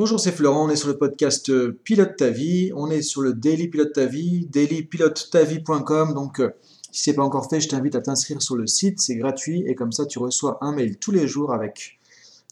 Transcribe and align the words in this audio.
Bonjour, 0.00 0.18
c'est 0.18 0.32
Florent, 0.32 0.64
on 0.64 0.70
est 0.70 0.76
sur 0.76 0.88
le 0.88 0.96
podcast 0.96 1.50
euh, 1.50 1.78
Pilote 1.84 2.16
ta 2.16 2.30
vie, 2.30 2.72
on 2.74 2.90
est 2.90 3.02
sur 3.02 3.20
le 3.20 3.34
Daily 3.34 3.68
Pilote 3.68 3.92
ta 3.92 4.06
vie, 4.06 4.48
donc 4.48 6.40
euh, 6.40 6.48
si 6.90 7.02
ce 7.02 7.10
n'est 7.10 7.16
pas 7.16 7.22
encore 7.22 7.50
fait, 7.50 7.60
je 7.60 7.68
t'invite 7.68 7.94
à 7.94 8.00
t'inscrire 8.00 8.40
sur 8.40 8.56
le 8.56 8.66
site, 8.66 8.98
c'est 8.98 9.16
gratuit 9.16 9.62
et 9.66 9.74
comme 9.74 9.92
ça 9.92 10.06
tu 10.06 10.18
reçois 10.18 10.56
un 10.62 10.72
mail 10.72 10.96
tous 10.96 11.10
les 11.10 11.28
jours 11.28 11.52
avec 11.52 12.00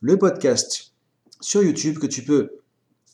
le 0.02 0.18
podcast 0.18 0.92
sur 1.40 1.62
YouTube 1.62 1.98
que 1.98 2.06
tu 2.06 2.22
peux 2.22 2.50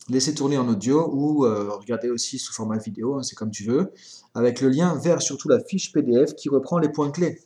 laisser 0.09 0.35
tourner 0.35 0.57
en 0.57 0.67
audio 0.67 1.09
ou 1.13 1.45
euh, 1.45 1.69
regarder 1.69 2.09
aussi 2.09 2.37
sous 2.37 2.51
format 2.51 2.77
vidéo, 2.77 3.15
hein, 3.15 3.23
c'est 3.23 3.35
comme 3.35 3.51
tu 3.51 3.63
veux, 3.63 3.93
avec 4.33 4.59
le 4.59 4.67
lien 4.67 4.99
vers 5.01 5.21
surtout 5.21 5.47
la 5.47 5.61
fiche 5.61 5.93
PDF 5.93 6.35
qui 6.35 6.49
reprend 6.49 6.77
les 6.77 6.89
points 6.89 7.09
clés. 7.09 7.39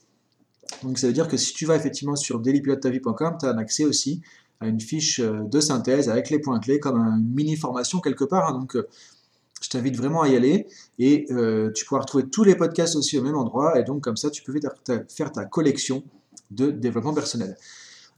Donc 0.81 0.97
ça 0.97 1.05
veut 1.05 1.13
dire 1.13 1.27
que 1.27 1.37
si 1.37 1.53
tu 1.53 1.67
vas 1.67 1.75
effectivement 1.75 2.15
sur 2.15 2.39
dailypilotetavie.com, 2.39 3.37
tu 3.39 3.45
as 3.45 3.49
un 3.49 3.59
accès 3.59 3.85
aussi 3.85 4.21
à 4.59 4.67
une 4.67 4.79
fiche 4.79 5.19
euh, 5.19 5.43
de 5.43 5.59
synthèse 5.59 6.09
avec 6.09 6.29
les 6.29 6.39
points 6.39 6.59
clés 6.59 6.79
comme 6.79 6.97
une 6.97 7.33
mini 7.33 7.55
formation 7.55 7.99
quelque 7.99 8.23
part. 8.23 8.49
Hein. 8.49 8.59
donc, 8.59 8.75
euh, 8.75 8.87
je 9.61 9.69
t'invite 9.69 9.97
vraiment 9.97 10.21
à 10.21 10.29
y 10.29 10.35
aller 10.35 10.67
et 10.99 11.25
euh, 11.31 11.71
tu 11.73 11.85
pourras 11.85 12.01
retrouver 12.01 12.29
tous 12.29 12.45
les 12.45 12.55
podcasts 12.55 12.95
aussi 12.95 13.17
au 13.19 13.21
même 13.21 13.35
endroit 13.35 13.77
et 13.77 13.83
donc 13.83 14.01
comme 14.01 14.15
ça, 14.15 14.29
tu 14.29 14.41
peux 14.41 14.57
faire 15.09 15.31
ta 15.31 15.45
collection 15.45 16.03
de 16.51 16.71
développement 16.71 17.13
personnel. 17.13 17.57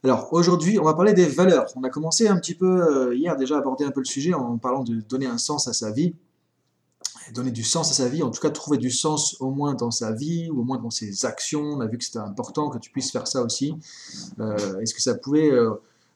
Alors 0.04 0.30
aujourd'hui, 0.34 0.78
on 0.78 0.84
va 0.84 0.94
parler 0.94 1.14
des 1.14 1.26
valeurs. 1.26 1.66
On 1.76 1.84
a 1.84 1.90
commencé 1.90 2.28
un 2.28 2.38
petit 2.38 2.54
peu 2.54 3.16
hier 3.16 3.36
déjà 3.38 3.56
à 3.56 3.60
aborder 3.60 3.86
un 3.86 3.92
peu 3.92 4.02
le 4.02 4.06
sujet 4.06 4.34
en 4.34 4.58
parlant 4.58 4.84
de 4.84 5.02
donner 5.02 5.26
un 5.26 5.38
sens 5.38 5.68
à 5.68 5.74
sa 5.74 5.92
vie 5.92 6.14
donner 7.34 7.52
du 7.52 7.64
sens 7.64 7.92
à 7.92 7.94
sa 7.94 8.10
vie, 8.10 8.24
en 8.24 8.30
tout 8.30 8.42
cas 8.42 8.50
trouver 8.50 8.78
du 8.78 8.92
sens 8.92 9.38
au 9.40 9.52
moins 9.52 9.74
dans 9.74 9.92
sa 9.92 10.12
vie, 10.12 10.50
ou 10.52 10.62
au 10.62 10.64
moins 10.64 10.80
dans 10.80 10.90
ses 10.90 11.26
actions. 11.26 11.62
On 11.62 11.80
a 11.80 11.88
vu 11.88 11.98
que 11.98 12.04
c'était 12.04 12.20
important 12.20 12.70
que 12.70 12.78
tu 12.78 12.92
puisses 12.92 13.12
faire 13.12 13.26
ça 13.28 13.42
aussi. 13.42 13.74
Est-ce 14.40 14.94
que 14.94 15.02
ça 15.02 15.16
pouvait 15.16 15.52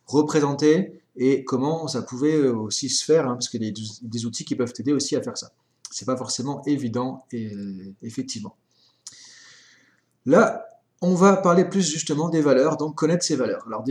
représenter 0.05 1.02
et 1.16 1.44
comment 1.45 1.88
ça 1.88 2.02
pouvait 2.02 2.36
euh, 2.36 2.55
aussi 2.55 2.90
se 2.90 3.05
faire, 3.05 3.27
hein, 3.27 3.34
parce 3.34 3.50
qu'il 3.50 3.63
y 3.63 3.70
a 3.70 3.73
des, 4.02 4.26
outils 4.26 4.46
qui 4.46 4.55
peuvent 4.55 4.73
t'aider 4.73 4.94
aussi 4.94 5.16
à 5.16 5.22
faire 5.22 5.38
ça. 5.38 5.52
C'est 5.91 6.05
pas 6.05 6.18
forcément 6.18 6.62
évident, 6.66 7.26
et, 7.32 7.52
effectivement. 8.02 8.55
Là, 10.26 10.65
on 11.02 11.13
va 11.13 11.38
parler 11.38 11.65
plus 11.65 11.88
justement 11.88 12.30
des 12.30 12.41
valeurs, 12.41 12.77
donc 12.77 12.96
connaître 12.96 13.24
ses 13.24 13.35
valeurs. 13.35 13.63
Alors, 13.68 13.84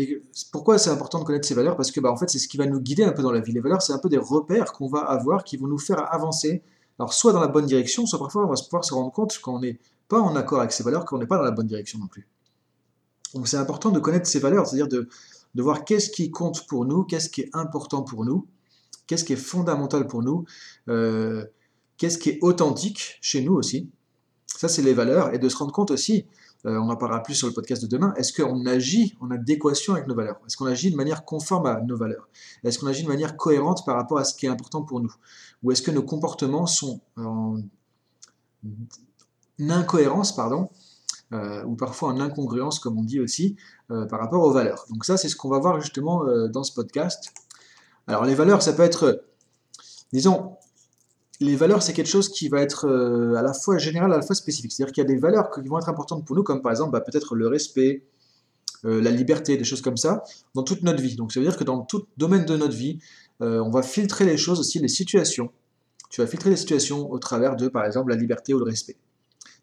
pourquoi 0.53 0.79
c'est 0.79 0.91
important 0.91 1.19
de 1.21 1.25
connaître 1.25 1.47
ses 1.47 1.55
valeurs? 1.55 1.77
Parce 1.77 1.91
que, 1.91 2.01
bah, 2.01 2.11
en 2.11 2.17
fait, 2.17 2.29
c'est 2.29 2.39
ce 2.39 2.49
qui 2.49 2.57
va 2.57 2.67
nous 2.67 2.81
guider 2.81 3.05
un 3.05 3.13
peu 3.13 3.23
dans 3.23 3.31
la 3.31 3.41
vie. 3.41 3.53
Les 3.53 3.61
valeurs, 3.61 3.83
c'est 3.83 3.93
un 3.93 3.99
peu 3.99 4.09
des 4.09 4.19
repères 4.19 4.73
qu'on 4.73 4.89
va 4.89 5.01
avoir 5.01 5.45
qui 5.45 5.57
vont 5.57 5.67
nous 5.67 5.79
faire 5.79 6.13
avancer. 6.13 6.63
Alors, 6.99 7.13
soit 7.13 7.33
dans 7.33 7.41
la 7.41 7.49
bonne 7.49 7.67
direction, 7.67 8.05
soit 8.07 8.19
parfois 8.19 8.45
on 8.45 8.49
va 8.49 8.55
pouvoir 8.55 8.85
se 8.85 8.95
rendre 8.95 9.13
compte 9.13 9.39
qu'on 9.39 9.61
n'est 9.61 9.79
pas 10.09 10.21
en 10.21 10.37
accord 10.37 10.61
avec 10.61 10.73
ces 10.73 10.83
valeurs, 10.83 11.05
qu'on 11.05 11.19
n'est 11.19 11.27
pas 11.27 11.37
dans 11.37 11.45
la 11.45 11.51
bonne 11.51 11.67
direction 11.67 11.99
non 11.99 12.07
plus. 12.07 12.27
Donc, 13.35 13.49
c'est 13.49 13.57
important 13.57 13.91
de 13.91 14.01
connaître 14.01 14.27
ses 14.27 14.41
valeurs, 14.41 14.67
c'est-à-dire 14.67 14.89
de, 14.89 15.09
de 15.55 15.63
voir 15.63 15.85
qu'est-ce 15.85 16.11
qui 16.11 16.31
compte 16.31 16.67
pour 16.67 16.85
nous, 16.85 17.05
qu'est-ce 17.05 17.29
qui 17.29 17.43
est 17.43 17.51
important 17.53 18.03
pour 18.03 18.25
nous, 18.25 18.47
qu'est-ce 19.07 19.25
qui 19.25 19.33
est 19.33 19.37
fondamental 19.37 20.07
pour 20.07 20.23
nous, 20.23 20.45
euh, 20.89 21.45
qu'est-ce 21.97 22.19
qui 22.19 22.31
est 22.31 22.39
authentique 22.43 23.19
chez 23.21 23.43
nous 23.43 23.55
aussi. 23.55 23.91
Ça, 24.47 24.69
c'est 24.69 24.83
les 24.83 24.95
valeurs. 24.95 25.35
Et 25.35 25.39
de 25.39 25.49
se 25.49 25.57
rendre 25.57 25.73
compte 25.73 25.91
aussi, 25.91 26.27
euh, 26.67 26.79
on 26.79 26.89
en 26.89 26.97
parlera 26.97 27.23
plus 27.23 27.35
sur 27.35 27.47
le 27.47 27.53
podcast 27.53 27.83
de 27.83 27.89
demain, 27.89 28.15
est-ce 28.17 28.33
qu'on 28.33 28.65
agit 28.67 29.15
en 29.21 29.31
adéquation 29.31 29.95
avec 29.95 30.07
nos 30.07 30.15
valeurs? 30.15 30.41
Est-ce 30.47 30.57
qu'on 30.57 30.67
agit 30.67 30.91
de 30.91 30.97
manière 30.97 31.25
conforme 31.25 31.67
à 31.67 31.81
nos 31.81 31.97
valeurs? 31.97 32.29
Est-ce 32.63 32.79
qu'on 32.79 32.87
agit 32.87 33.03
de 33.03 33.09
manière 33.09 33.37
cohérente 33.37 33.85
par 33.85 33.97
rapport 33.97 34.19
à 34.19 34.25
ce 34.25 34.35
qui 34.35 34.47
est 34.47 34.49
important 34.49 34.83
pour 34.83 35.01
nous? 35.01 35.13
Ou 35.63 35.73
est-ce 35.73 35.83
que 35.83 35.91
nos 35.91 36.03
comportements 36.03 36.67
sont 36.67 37.01
en 37.17 37.59
incohérence, 39.59 40.35
pardon, 40.35 40.71
euh, 41.35 41.65
ou 41.65 41.75
parfois 41.75 42.11
en 42.11 42.21
incongruence, 42.21 42.79
comme 42.79 42.97
on 42.97 43.03
dit 43.03 43.19
aussi, 43.19 43.57
euh, 43.91 44.07
par 44.07 44.21
rapport 44.21 44.43
aux 44.45 44.53
valeurs. 44.53 44.87
Donc 44.91 45.05
ça, 45.05 45.17
c'est 45.17 45.29
ce 45.29 45.35
qu'on 45.35 45.49
va 45.49 45.59
voir 45.59 45.81
justement 45.81 46.25
euh, 46.27 46.47
dans 46.47 46.63
ce 46.63 46.73
podcast. 46.73 47.33
Alors 48.07 48.25
les 48.25 48.37
valeurs, 48.37 48.63
ça 48.63 48.73
peut 48.73 48.85
être, 48.85 49.25
disons, 50.13 50.53
les 51.41 51.57
valeurs, 51.57 51.83
c'est 51.83 51.93
quelque 51.93 52.11
chose 52.11 52.29
qui 52.29 52.49
va 52.49 52.61
être 52.61 52.87
à 53.37 53.43
la 53.43 53.53
fois 53.53 53.79
général, 53.79 54.13
à 54.13 54.17
la 54.17 54.23
fois 54.23 54.37
spécifique. 54.37 54.71
C'est-à-dire 54.71 54.93
qu'il 54.93 55.03
y 55.03 55.07
a 55.07 55.09
des 55.09 55.19
valeurs 55.19 55.51
qui 55.51 55.67
vont 55.67 55.79
être 55.79 55.89
importantes 55.89 56.25
pour 56.25 56.37
nous, 56.37 56.45
comme 56.45 56.63
par 56.63 56.71
exemple 56.71 56.93
bah, 56.93 57.01
peut-être 57.01 57.35
le 57.35 57.49
respect, 57.49 58.07
la 58.85 59.11
liberté, 59.11 59.57
des 59.57 59.65
choses 59.65 59.81
comme 59.81 59.97
ça, 59.97 60.23
dans 60.55 60.63
toute 60.63 60.83
notre 60.83 61.03
vie. 61.03 61.17
Donc 61.17 61.33
ça 61.33 61.41
veut 61.41 61.47
dire 61.47 61.57
que 61.57 61.65
dans 61.65 61.81
tout 61.81 62.07
domaine 62.17 62.45
de 62.45 62.57
notre 62.57 62.77
vie, 62.77 63.01
on 63.41 63.71
va 63.71 63.83
filtrer 63.83 64.25
les 64.25 64.37
choses 64.37 64.61
aussi, 64.61 64.79
les 64.79 64.89
situations. 64.89 65.51
Tu 66.11 66.21
vas 66.21 66.29
filtrer 66.29 66.51
les 66.51 66.57
situations 66.57 67.11
au 67.11 67.19
travers 67.19 67.57
de, 67.57 67.67
par 67.67 67.85
exemple, 67.85 68.11
la 68.11 68.17
liberté 68.17 68.55
ou 68.55 68.59
le 68.59 68.67
respect. 68.67 68.97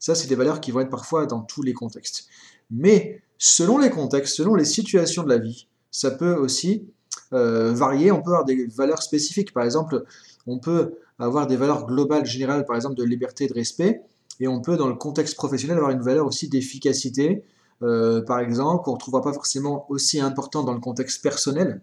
Ça, 0.01 0.15
c'est 0.15 0.27
des 0.27 0.35
valeurs 0.35 0.59
qui 0.59 0.71
vont 0.71 0.81
être 0.81 0.89
parfois 0.89 1.27
dans 1.27 1.41
tous 1.41 1.61
les 1.61 1.73
contextes. 1.73 2.27
Mais 2.71 3.21
selon 3.37 3.77
les 3.77 3.91
contextes, 3.91 4.35
selon 4.35 4.55
les 4.55 4.65
situations 4.65 5.23
de 5.23 5.29
la 5.29 5.37
vie, 5.37 5.67
ça 5.91 6.09
peut 6.09 6.33
aussi 6.33 6.87
euh, 7.33 7.71
varier. 7.71 8.11
On 8.11 8.21
peut 8.23 8.31
avoir 8.31 8.45
des 8.45 8.65
valeurs 8.65 9.03
spécifiques. 9.03 9.53
Par 9.53 9.63
exemple, 9.63 10.03
on 10.47 10.57
peut 10.57 10.95
avoir 11.19 11.45
des 11.45 11.55
valeurs 11.55 11.85
globales, 11.85 12.25
générales, 12.25 12.65
par 12.65 12.75
exemple 12.75 12.95
de 12.95 13.03
liberté 13.03 13.45
de 13.47 13.53
respect. 13.53 14.01
Et 14.39 14.47
on 14.47 14.59
peut, 14.59 14.75
dans 14.75 14.87
le 14.87 14.95
contexte 14.95 15.35
professionnel, 15.35 15.77
avoir 15.77 15.91
une 15.91 16.01
valeur 16.01 16.25
aussi 16.25 16.49
d'efficacité, 16.49 17.43
euh, 17.83 18.23
par 18.23 18.39
exemple, 18.39 18.83
qu'on 18.83 18.91
ne 18.91 18.95
retrouvera 18.95 19.21
pas 19.21 19.33
forcément 19.33 19.85
aussi 19.89 20.19
important 20.19 20.63
dans 20.63 20.73
le 20.73 20.79
contexte 20.79 21.21
personnel. 21.21 21.79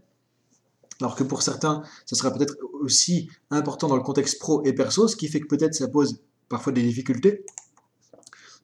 Alors 1.01 1.15
que 1.15 1.23
pour 1.23 1.43
certains, 1.43 1.85
ça 2.05 2.17
sera 2.17 2.33
peut-être 2.33 2.57
aussi 2.81 3.31
important 3.53 3.87
dans 3.87 3.95
le 3.95 4.03
contexte 4.03 4.41
pro 4.41 4.65
et 4.65 4.73
perso, 4.73 5.07
ce 5.07 5.15
qui 5.15 5.29
fait 5.29 5.39
que 5.39 5.47
peut-être 5.47 5.75
ça 5.75 5.87
pose 5.87 6.21
parfois 6.49 6.73
des 6.73 6.83
difficultés. 6.83 7.45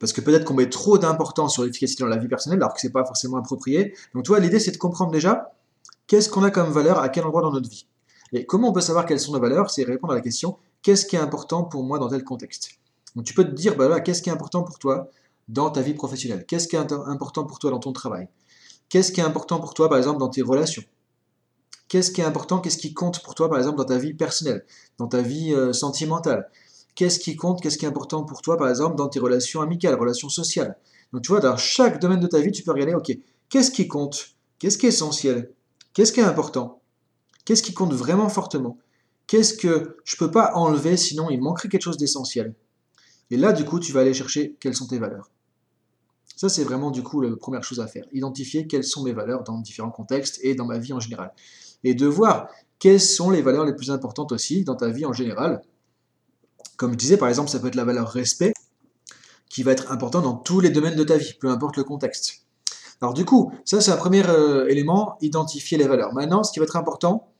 Parce 0.01 0.13
que 0.13 0.21
peut-être 0.21 0.45
qu'on 0.45 0.55
met 0.55 0.69
trop 0.69 0.99
d'importance 0.99 1.55
sur 1.55 1.65
l'efficacité 1.65 2.03
dans 2.03 2.09
la 2.09 2.17
vie 2.17 2.29
personnelle 2.29 2.61
alors 2.61 2.75
que 2.75 2.81
ce 2.81 2.87
n'est 2.87 2.93
pas 2.93 3.05
forcément 3.05 3.37
approprié. 3.39 3.95
Donc, 4.15 4.25
toi, 4.25 4.41
l'idée, 4.41 4.59
c'est 4.59 4.73
de 4.73 4.77
comprendre 4.77 5.13
déjà 5.13 5.53
qu'est-ce 6.07 6.29
qu'on 6.29 6.43
a 6.43 6.51
comme 6.51 6.71
valeur 6.71 6.99
à 6.99 7.09
quel 7.09 7.25
endroit 7.25 7.43
dans 7.43 7.53
notre 7.53 7.69
vie? 7.69 7.87
Et 8.33 8.45
comment 8.47 8.71
on 8.71 8.73
peut 8.73 8.81
savoir 8.81 9.07
quelles 9.07 9.21
sont 9.21 9.33
nos 9.33 9.41
valeurs? 9.41 9.71
C'est 9.71 9.85
répondre 9.85 10.13
à 10.13 10.17
la 10.17 10.23
question 10.23 10.59
qu'est-ce 10.83 11.07
qui 11.07 11.17
est 11.17 11.21
important 11.21 11.65
pour 11.65 11.85
moi 11.85 11.99
dans 11.99 12.09
tel 12.09 12.25
contexte? 12.25 12.71
Donc, 13.15 13.25
tu 13.25 13.35
peux 13.35 13.45
te 13.45 13.53
dire 13.53 13.77
bah, 13.77 14.01
qu'est-ce 14.01 14.23
qui 14.23 14.29
est 14.29 14.33
important 14.33 14.63
pour 14.63 14.79
toi 14.79 15.09
dans 15.49 15.71
ta 15.71 15.81
vie 15.81 15.95
professionnelle? 15.95 16.45
Qu'est-ce 16.47 16.69
qui 16.69 16.77
est 16.77 16.79
important 16.79 17.45
pour 17.45 17.59
toi 17.59 17.71
dans 17.71 17.79
ton 17.79 17.93
travail? 17.93 18.29
Qu'est-ce 18.89 19.13
qui 19.13 19.21
est 19.21 19.25
important 19.25 19.61
pour 19.61 19.75
toi, 19.75 19.89
par 19.89 19.99
exemple, 19.99 20.19
dans 20.19 20.29
tes 20.29 20.43
relations? 20.43 20.83
Qu'est-ce 21.89 22.11
qui 22.11 22.21
est 22.21 22.25
important, 22.25 22.61
qu'est-ce 22.61 22.79
qui 22.79 22.95
compte 22.95 23.23
pour 23.23 23.35
toi, 23.35 23.49
par 23.49 23.59
exemple, 23.59 23.79
dans 23.79 23.85
ta 23.85 23.99
vie 23.99 24.15
personnelle, 24.15 24.65
dans 24.99 25.07
ta 25.07 25.23
vie 25.23 25.55
euh, 25.55 25.73
sentimentale? 25.73 26.51
Qu'est-ce 26.95 27.19
qui 27.19 27.37
compte, 27.37 27.61
qu'est-ce 27.61 27.79
qui 27.79 27.85
est 27.85 27.89
important 27.89 28.25
pour 28.25 28.43
toi, 28.43 28.57
par 28.57 28.69
exemple, 28.69 28.97
dans 28.97 29.09
tes 29.09 29.21
relations 29.21 29.61
amicales, 29.61 29.95
relations 29.95 30.29
sociales. 30.29 30.77
Donc 31.13 31.23
tu 31.23 31.29
vois, 31.29 31.41
dans 31.41 31.57
chaque 31.57 32.01
domaine 32.01 32.21
de 32.21 32.27
ta 32.27 32.41
vie, 32.41 32.53
tu 32.53 32.63
peux 32.63 32.73
regarder, 32.73 32.95
ok, 32.95 33.17
qu'est-ce 33.49 33.71
qui 33.71 33.89
compte, 33.89 34.35
qu'est-ce 34.59 34.79
qui 34.79 34.87
est 34.87 34.91
essentiel, 34.91 35.53
qu'est-ce 35.93 36.13
qui 36.13 36.21
est 36.21 36.25
important, 36.25 36.83
qu'est-ce 37.45 37.63
qui 37.63 37.75
compte 37.75 37.93
vraiment 37.93 38.29
fortement, 38.29 38.79
qu'est-ce 39.27 39.55
que 39.55 39.97
je 40.05 40.17
ne 40.17 40.19
peux 40.19 40.31
pas 40.31 40.53
enlever, 40.55 40.97
sinon 40.97 41.31
il 41.31 41.41
manquerait 41.41 41.69
quelque 41.69 41.83
chose 41.83 41.99
d'essentiel. 41.99 42.55
Et 43.31 43.37
là, 43.37 43.53
du 43.53 43.65
coup, 43.65 43.81
tu 43.81 43.93
vas 43.93 44.01
aller 44.01 44.15
chercher 44.15 44.57
quelles 44.61 44.75
sont 44.75 44.87
tes 44.87 44.99
valeurs. 44.99 45.31
Ça, 46.37 46.49
c'est 46.49 46.65
vraiment, 46.65 46.91
du 46.91 47.03
coup, 47.03 47.21
la 47.21 47.35
première 47.37 47.63
chose 47.63 47.81
à 47.81 47.87
faire. 47.87 48.05
Identifier 48.13 48.67
quelles 48.67 48.85
sont 48.85 49.05
mes 49.05 49.13
valeurs 49.13 49.45
dans 49.45 49.59
différents 49.59 49.91
contextes 49.91 50.41
et 50.43 50.55
dans 50.55 50.67
ma 50.67 50.79
vie 50.79 50.93
en 50.93 51.01
général. 51.01 51.33
Et 51.85 51.95
de 51.95 52.07
voir 52.07 52.49
quelles 52.79 53.01
sont 53.01 53.31
les 53.31 53.41
valeurs 53.41 53.65
les 53.65 53.75
plus 53.75 53.91
importantes 53.91 54.33
aussi 54.33 54.65
dans 54.65 54.75
ta 54.75 54.89
vie 54.89 55.07
en 55.07 55.13
général 55.13 55.63
comme 56.77 56.93
je 56.93 56.97
disais, 56.97 57.17
par 57.17 57.29
exemple, 57.29 57.51
ça 57.51 57.59
peut 57.59 57.69
être 57.69 57.75
la 57.75 57.85
valeur 57.85 58.09
respect, 58.09 58.53
qui 59.49 59.63
va 59.63 59.73
être 59.73 59.93
important 59.93 60.21
dans 60.21 60.35
tous 60.35 60.61
les 60.61 60.71
domaines 60.71 60.97
de 60.97 61.05
ta 61.05 61.17
vie, 61.17 61.35
peu 61.41 61.49
importe 61.49 61.77
le 61.77 61.85
contexte. 61.85 62.45
Alors 63.01 63.15
du 63.15 63.25
coup, 63.25 63.53
ça 63.65 63.81
c'est 63.81 63.91
un 63.91 63.97
premier 63.97 64.27
euh, 64.27 64.67
élément, 64.69 65.17
identifier 65.21 65.79
les 65.79 65.87
valeurs. 65.87 66.13
Maintenant, 66.13 66.43
ce 66.43 66.53
qui 66.53 66.59
va 66.59 66.65
être 66.65 66.77
important, 66.77 67.33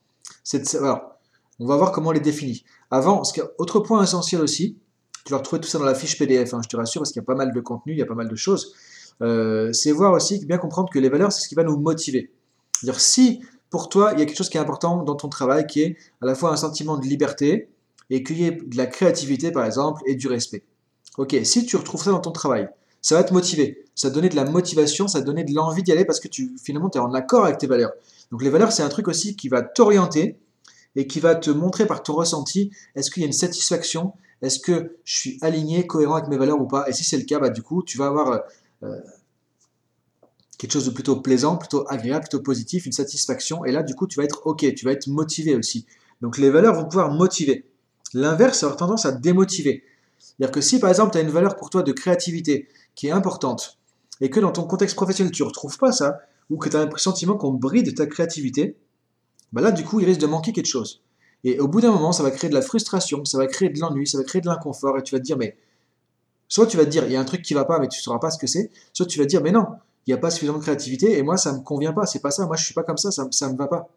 c'est 0.43 0.59
de 0.59 0.65
savoir, 0.65 1.17
on 1.59 1.65
va 1.65 1.75
voir 1.75 1.91
comment 1.91 2.09
on 2.09 2.13
les 2.13 2.19
définit. 2.19 2.63
Avant, 2.91 3.23
ce 3.23 3.41
autre 3.57 3.79
point 3.79 4.03
essentiel 4.03 4.41
aussi, 4.41 4.77
tu 5.25 5.31
vas 5.31 5.37
retrouver 5.37 5.59
tout 5.59 5.67
ça 5.67 5.79
dans 5.79 5.85
la 5.85 5.95
fiche 5.95 6.17
PDF, 6.17 6.53
hein, 6.53 6.61
je 6.63 6.69
te 6.69 6.77
rassure, 6.77 7.01
parce 7.01 7.11
qu'il 7.11 7.19
y 7.21 7.23
a 7.23 7.25
pas 7.25 7.35
mal 7.35 7.51
de 7.51 7.59
contenu, 7.59 7.93
il 7.93 7.99
y 7.99 8.01
a 8.01 8.05
pas 8.05 8.15
mal 8.15 8.29
de 8.29 8.35
choses, 8.35 8.73
euh, 9.21 9.73
c'est 9.73 9.91
voir 9.91 10.13
aussi, 10.13 10.45
bien 10.45 10.57
comprendre 10.57 10.89
que 10.89 10.99
les 10.99 11.09
valeurs, 11.09 11.31
c'est 11.31 11.41
ce 11.41 11.49
qui 11.49 11.55
va 11.55 11.63
nous 11.63 11.77
motiver. 11.77 12.31
C'est-à-dire, 12.73 12.99
si 12.99 13.41
pour 13.69 13.89
toi, 13.89 14.11
il 14.13 14.19
y 14.19 14.21
a 14.21 14.25
quelque 14.25 14.37
chose 14.37 14.49
qui 14.49 14.57
est 14.57 14.61
important 14.61 15.03
dans 15.03 15.15
ton 15.15 15.29
travail, 15.29 15.65
qui 15.67 15.81
est 15.81 15.97
à 16.21 16.25
la 16.25 16.35
fois 16.35 16.51
un 16.51 16.57
sentiment 16.57 16.97
de 16.97 17.05
liberté, 17.05 17.69
et 18.09 18.23
qu'il 18.23 18.39
y 18.39 18.45
ait 18.45 18.51
de 18.51 18.77
la 18.77 18.85
créativité, 18.85 19.51
par 19.51 19.65
exemple, 19.65 20.01
et 20.05 20.15
du 20.15 20.27
respect. 20.27 20.63
Ok, 21.17 21.35
si 21.43 21.65
tu 21.65 21.75
retrouves 21.77 22.03
ça 22.03 22.11
dans 22.11 22.19
ton 22.19 22.31
travail, 22.31 22.67
ça 23.01 23.15
va 23.15 23.23
te 23.23 23.33
motiver, 23.33 23.85
ça 23.95 24.07
va 24.07 24.11
te 24.11 24.15
donner 24.15 24.29
de 24.29 24.35
la 24.35 24.45
motivation, 24.45 25.07
ça 25.07 25.19
va 25.19 25.21
te 25.21 25.27
donner 25.27 25.43
de 25.43 25.53
l'envie 25.53 25.83
d'y 25.83 25.91
aller 25.91 26.05
parce 26.05 26.19
que 26.19 26.27
tu, 26.27 26.55
finalement, 26.61 26.89
tu 26.89 26.97
es 26.97 27.01
en 27.01 27.13
accord 27.13 27.45
avec 27.45 27.57
tes 27.57 27.67
valeurs. 27.67 27.91
Donc 28.31 28.41
les 28.41 28.49
valeurs, 28.49 28.71
c'est 28.71 28.83
un 28.83 28.89
truc 28.89 29.07
aussi 29.07 29.35
qui 29.35 29.47
va 29.47 29.61
t'orienter 29.61 30.37
et 30.95 31.07
qui 31.07 31.19
va 31.19 31.35
te 31.35 31.51
montrer 31.51 31.85
par 31.85 32.03
ton 32.03 32.13
ressenti, 32.13 32.71
est-ce 32.95 33.11
qu'il 33.11 33.21
y 33.21 33.25
a 33.25 33.27
une 33.27 33.33
satisfaction, 33.33 34.13
est-ce 34.41 34.59
que 34.59 34.97
je 35.03 35.15
suis 35.17 35.37
aligné, 35.41 35.87
cohérent 35.87 36.15
avec 36.15 36.29
mes 36.29 36.37
valeurs 36.37 36.59
ou 36.59 36.67
pas. 36.67 36.87
Et 36.89 36.93
si 36.93 37.03
c'est 37.03 37.17
le 37.17 37.23
cas, 37.23 37.39
bah, 37.39 37.49
du 37.49 37.61
coup, 37.61 37.83
tu 37.83 37.97
vas 37.97 38.07
avoir 38.07 38.41
euh, 38.83 38.99
quelque 40.57 40.71
chose 40.71 40.85
de 40.85 40.91
plutôt 40.91 41.17
plaisant, 41.17 41.57
plutôt 41.57 41.85
agréable, 41.89 42.21
plutôt 42.21 42.41
positif, 42.41 42.85
une 42.85 42.91
satisfaction. 42.91 43.65
Et 43.65 43.71
là, 43.71 43.83
du 43.83 43.95
coup, 43.95 44.07
tu 44.07 44.17
vas 44.17 44.23
être 44.23 44.45
OK, 44.45 44.65
tu 44.73 44.85
vas 44.85 44.91
être 44.91 45.07
motivé 45.07 45.55
aussi. 45.55 45.85
Donc 46.21 46.37
les 46.37 46.49
valeurs 46.49 46.75
vont 46.75 46.85
pouvoir 46.85 47.11
motiver. 47.11 47.65
L'inverse, 48.15 48.59
ça 48.59 48.67
aura 48.67 48.77
tendance 48.77 49.05
à 49.05 49.11
démotiver. 49.11 49.83
C'est-à-dire 50.17 50.51
que 50.51 50.61
si 50.61 50.79
par 50.79 50.89
exemple 50.89 51.11
tu 51.11 51.17
as 51.17 51.21
une 51.21 51.29
valeur 51.29 51.57
pour 51.57 51.69
toi 51.69 51.83
de 51.83 51.91
créativité 51.91 52.69
qui 52.95 53.07
est 53.07 53.11
importante, 53.11 53.77
et 54.21 54.29
que 54.29 54.39
dans 54.39 54.53
ton 54.53 54.63
contexte 54.63 54.95
professionnel 54.95 55.33
tu 55.33 55.43
ne 55.43 55.47
retrouves 55.49 55.77
pas 55.77 55.91
ça, 55.91 56.21
ou 56.49 56.57
que 56.57 56.69
tu 56.69 56.77
as 56.77 56.85
le 56.85 56.97
sentiment 56.97 57.35
qu'on 57.35 57.51
bride 57.51 57.93
ta 57.93 58.05
créativité, 58.05 58.77
bah 59.51 59.61
là, 59.61 59.71
du 59.71 59.83
coup, 59.83 59.99
il 59.99 60.05
risque 60.05 60.21
de 60.21 60.27
manquer 60.27 60.53
quelque 60.53 60.65
chose. 60.67 61.01
Et 61.43 61.59
au 61.59 61.67
bout 61.67 61.81
d'un 61.81 61.91
moment, 61.91 62.13
ça 62.13 62.23
va 62.23 62.31
créer 62.31 62.49
de 62.49 62.55
la 62.55 62.61
frustration, 62.61 63.25
ça 63.25 63.37
va 63.37 63.47
créer 63.47 63.69
de 63.69 63.79
l'ennui, 63.79 64.07
ça 64.07 64.17
va 64.17 64.23
créer 64.23 64.41
de 64.41 64.47
l'inconfort, 64.47 64.97
et 64.97 65.03
tu 65.03 65.13
vas 65.13 65.19
te 65.19 65.25
dire, 65.25 65.37
mais 65.37 65.57
soit 66.47 66.67
tu 66.67 66.77
vas 66.77 66.85
te 66.85 66.89
dire, 66.89 67.03
il 67.05 67.11
y 67.11 67.17
a 67.17 67.19
un 67.19 67.25
truc 67.25 67.41
qui 67.41 67.53
va 67.53 67.65
pas, 67.65 67.79
mais 67.79 67.89
tu 67.89 67.99
ne 67.99 68.01
sauras 68.01 68.19
pas 68.19 68.31
ce 68.31 68.37
que 68.37 68.47
c'est, 68.47 68.71
soit 68.93 69.05
tu 69.05 69.19
vas 69.19 69.25
te 69.25 69.29
dire, 69.29 69.41
mais 69.41 69.51
non, 69.51 69.65
il 70.07 70.11
n'y 70.11 70.13
a 70.13 70.17
pas 70.17 70.31
suffisamment 70.31 70.59
de 70.59 70.63
créativité, 70.63 71.17
et 71.17 71.21
moi, 71.21 71.35
ça 71.35 71.51
ne 71.51 71.57
me 71.57 71.63
convient 71.63 71.91
pas, 71.91 72.05
c'est 72.05 72.19
pas 72.19 72.31
ça, 72.31 72.45
moi, 72.45 72.55
je 72.55 72.63
suis 72.63 72.73
pas 72.73 72.83
comme 72.83 72.97
ça, 72.97 73.11
ça 73.11 73.47
ne 73.47 73.53
me 73.53 73.57
va 73.57 73.67
pas. 73.67 73.89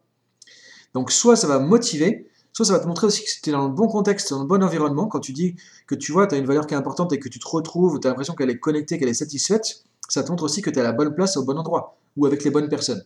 Donc, 0.93 1.11
soit 1.11 1.37
ça 1.37 1.47
va 1.47 1.59
motiver, 1.59 2.27
soit 2.53 2.65
ça 2.65 2.73
va 2.73 2.79
te 2.79 2.87
montrer 2.87 3.07
aussi 3.07 3.23
que 3.23 3.29
tu 3.41 3.49
es 3.49 3.53
dans 3.53 3.67
le 3.67 3.73
bon 3.73 3.87
contexte, 3.87 4.31
dans 4.31 4.41
le 4.41 4.47
bon 4.47 4.63
environnement, 4.63 5.07
quand 5.07 5.19
tu 5.19 5.33
dis 5.33 5.55
que 5.87 5.95
tu 5.95 6.11
vois, 6.11 6.27
tu 6.27 6.35
as 6.35 6.37
une 6.37 6.45
valeur 6.45 6.67
qui 6.67 6.73
est 6.73 6.77
importante 6.77 7.13
et 7.13 7.19
que 7.19 7.29
tu 7.29 7.39
te 7.39 7.47
retrouves, 7.47 7.99
tu 7.99 8.07
as 8.07 8.11
l'impression 8.11 8.33
qu'elle 8.33 8.49
est 8.49 8.59
connectée, 8.59 8.97
qu'elle 8.97 9.09
est 9.09 9.13
satisfaite, 9.13 9.83
ça 10.07 10.23
te 10.23 10.29
montre 10.29 10.43
aussi 10.43 10.61
que 10.61 10.69
tu 10.69 10.77
es 10.77 10.81
à 10.81 10.85
la 10.85 10.91
bonne 10.91 11.13
place, 11.13 11.37
au 11.37 11.43
bon 11.43 11.57
endroit, 11.57 11.97
ou 12.17 12.25
avec 12.25 12.43
les 12.43 12.51
bonnes 12.51 12.69
personnes. 12.69 13.03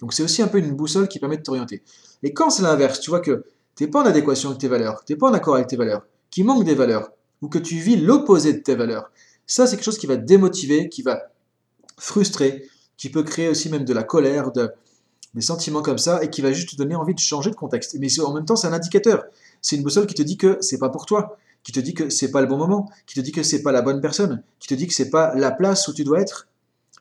Donc 0.00 0.12
c'est 0.12 0.22
aussi 0.22 0.42
un 0.42 0.48
peu 0.48 0.58
une 0.58 0.72
boussole 0.72 1.08
qui 1.08 1.18
permet 1.18 1.36
de 1.36 1.42
t'orienter. 1.42 1.82
Et 2.22 2.32
quand 2.32 2.50
c'est 2.50 2.62
l'inverse, 2.62 3.00
tu 3.00 3.10
vois 3.10 3.20
que 3.20 3.44
tu 3.76 3.84
n'es 3.84 3.90
pas 3.90 4.02
en 4.02 4.06
adéquation 4.06 4.50
avec 4.50 4.60
tes 4.60 4.68
valeurs, 4.68 5.04
tu 5.04 5.12
n'es 5.12 5.18
pas 5.18 5.28
en 5.28 5.34
accord 5.34 5.54
avec 5.54 5.68
tes 5.68 5.76
valeurs, 5.76 6.02
qu'il 6.30 6.44
manque 6.44 6.64
des 6.64 6.74
valeurs, 6.74 7.10
ou 7.40 7.48
que 7.48 7.58
tu 7.58 7.76
vis 7.76 7.96
l'opposé 7.96 8.52
de 8.52 8.58
tes 8.58 8.74
valeurs, 8.74 9.10
ça 9.46 9.66
c'est 9.66 9.76
quelque 9.76 9.84
chose 9.84 9.98
qui 9.98 10.06
va 10.06 10.16
démotiver, 10.16 10.88
qui 10.88 11.02
va 11.02 11.32
frustrer, 11.98 12.68
qui 12.96 13.10
peut 13.10 13.22
créer 13.22 13.48
aussi 13.48 13.68
même 13.68 13.84
de 13.84 13.92
la 13.92 14.02
colère, 14.02 14.52
des 15.34 15.40
sentiments 15.40 15.82
comme 15.82 15.98
ça, 15.98 16.22
et 16.22 16.30
qui 16.30 16.42
va 16.42 16.52
juste 16.52 16.70
te 16.70 16.76
donner 16.76 16.94
envie 16.94 17.14
de 17.14 17.20
changer 17.20 17.50
de 17.50 17.56
contexte. 17.56 17.96
Mais 17.98 18.08
en 18.20 18.34
même 18.34 18.44
temps, 18.44 18.56
c'est 18.56 18.66
un 18.66 18.72
indicateur. 18.72 19.24
C'est 19.60 19.76
une 19.76 19.82
boussole 19.82 20.06
qui 20.06 20.14
te 20.14 20.22
dit 20.22 20.36
que 20.36 20.58
c'est 20.60 20.78
pas 20.78 20.88
pour 20.88 21.06
toi, 21.06 21.38
qui 21.62 21.72
te 21.72 21.80
dit 21.80 21.94
que 21.94 22.10
c'est 22.10 22.30
pas 22.30 22.40
le 22.40 22.46
bon 22.46 22.58
moment, 22.58 22.90
qui 23.06 23.14
te 23.14 23.20
dit 23.20 23.32
que 23.32 23.42
c'est 23.42 23.62
pas 23.62 23.72
la 23.72 23.82
bonne 23.82 24.00
personne, 24.00 24.42
qui 24.58 24.68
te 24.68 24.74
dit 24.74 24.86
que 24.86 24.94
c'est 24.94 25.10
pas 25.10 25.34
la 25.34 25.50
place 25.50 25.88
où 25.88 25.94
tu 25.94 26.04
dois 26.04 26.20
être. 26.20 26.48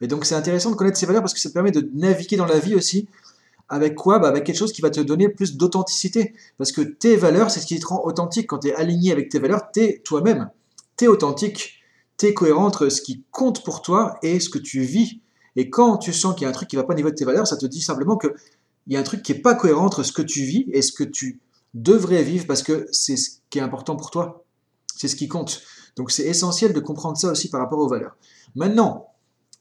Et 0.01 0.07
donc 0.07 0.25
c'est 0.25 0.35
intéressant 0.35 0.71
de 0.71 0.75
connaître 0.75 0.97
ces 0.97 1.05
valeurs 1.05 1.21
parce 1.21 1.33
que 1.33 1.39
ça 1.39 1.49
te 1.49 1.53
permet 1.53 1.71
de 1.71 1.89
naviguer 1.93 2.37
dans 2.37 2.45
la 2.45 2.59
vie 2.59 2.75
aussi. 2.75 3.07
Avec 3.69 3.95
quoi? 3.95 4.19
Bah 4.19 4.27
Avec 4.27 4.43
quelque 4.43 4.57
chose 4.57 4.73
qui 4.73 4.81
va 4.81 4.89
te 4.89 4.99
donner 4.99 5.29
plus 5.29 5.55
d'authenticité. 5.55 6.33
Parce 6.57 6.71
que 6.71 6.81
tes 6.81 7.15
valeurs, 7.15 7.49
c'est 7.49 7.61
ce 7.61 7.65
qui 7.65 7.79
te 7.79 7.87
rend 7.87 8.03
authentique. 8.03 8.47
Quand 8.47 8.59
tu 8.59 8.67
es 8.67 8.75
aligné 8.75 9.11
avec 9.11 9.29
tes 9.29 9.39
valeurs, 9.39 9.71
tu 9.71 9.79
es 9.81 10.01
toi-même. 10.03 10.49
Tu 10.97 11.05
es 11.05 11.07
authentique. 11.07 11.81
Tu 12.17 12.25
es 12.25 12.33
cohérent 12.33 12.65
entre 12.65 12.89
ce 12.89 13.01
qui 13.01 13.23
compte 13.31 13.63
pour 13.63 13.81
toi 13.81 14.17
et 14.23 14.41
ce 14.41 14.49
que 14.49 14.59
tu 14.59 14.81
vis. 14.81 15.21
Et 15.55 15.69
quand 15.69 15.97
tu 15.97 16.13
sens 16.13 16.33
qu'il 16.33 16.43
y 16.43 16.45
a 16.45 16.49
un 16.49 16.53
truc 16.53 16.69
qui 16.69 16.75
ne 16.75 16.81
va 16.81 16.87
pas 16.87 16.93
au 16.93 16.95
niveau 16.95 17.09
de 17.09 17.15
tes 17.15 17.25
valeurs, 17.25 17.47
ça 17.47 17.57
te 17.57 17.65
dit 17.65 17.81
simplement 17.81 18.17
qu'il 18.17 18.31
y 18.87 18.95
a 18.95 18.99
un 18.99 19.03
truc 19.03 19.21
qui 19.21 19.33
n'est 19.33 19.39
pas 19.39 19.55
cohérent 19.55 19.85
entre 19.85 20.03
ce 20.03 20.11
que 20.11 20.21
tu 20.21 20.43
vis 20.43 20.65
et 20.71 20.81
ce 20.81 20.91
que 20.91 21.03
tu 21.03 21.41
devrais 21.73 22.23
vivre 22.23 22.47
parce 22.47 22.63
que 22.63 22.87
c'est 22.91 23.17
ce 23.17 23.39
qui 23.49 23.59
est 23.59 23.61
important 23.61 23.95
pour 23.95 24.11
toi. 24.11 24.45
C'est 24.95 25.07
ce 25.07 25.15
qui 25.15 25.27
compte. 25.27 25.61
Donc 25.95 26.11
c'est 26.11 26.23
essentiel 26.23 26.73
de 26.73 26.79
comprendre 26.79 27.17
ça 27.17 27.31
aussi 27.31 27.49
par 27.49 27.59
rapport 27.59 27.79
aux 27.79 27.87
valeurs. 27.87 28.15
Maintenant, 28.55 29.07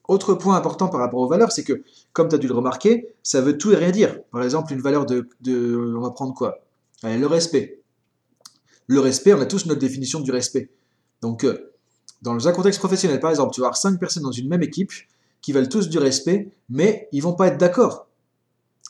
autre 0.09 0.35
point 0.35 0.57
important 0.57 0.89
par 0.89 1.01
rapport 1.01 1.21
aux 1.21 1.29
valeurs, 1.29 1.53
c'est 1.53 1.63
que, 1.63 1.85
comme 2.13 2.29
tu 2.29 2.35
as 2.35 2.39
dû 2.39 2.49
le 2.49 2.55
remarquer, 2.55 3.15
ça 3.23 3.41
veut 3.41 3.57
tout 3.57 3.71
et 3.71 3.77
rien 3.77 3.91
dire. 3.91 4.23
Par 4.33 4.43
exemple, 4.43 4.73
une 4.73 4.81
valeur 4.81 5.07
de... 5.07 5.29
on 5.97 6.01
va 6.01 6.11
prendre 6.11 6.35
quoi? 6.35 6.65
Le 7.03 7.27
respect. 7.27 7.81
Le 8.87 8.99
respect, 8.99 9.35
on 9.35 9.41
a 9.41 9.47
tous 9.47 9.67
notre 9.67 9.79
définition 9.79 10.19
du 10.19 10.33
respect. 10.33 10.71
Donc, 11.23 11.45
euh, 11.45 11.73
dans 12.23 12.49
un 12.49 12.53
contexte 12.53 12.81
professionnel, 12.81 13.21
par 13.21 13.31
exemple, 13.31 13.55
tu 13.55 13.61
vas 13.61 13.69
avoir 13.69 13.77
cinq 13.77 14.01
personnes 14.01 14.25
dans 14.25 14.33
une 14.33 14.49
même 14.49 14.63
équipe 14.63 14.91
qui 15.43 15.53
veulent 15.53 15.69
tous 15.69 15.89
du 15.89 15.99
respect, 15.99 16.51
mais 16.69 17.09
ils 17.13 17.23
vont 17.23 17.35
pas 17.35 17.49
être 17.49 17.59
d'accord. 17.59 18.09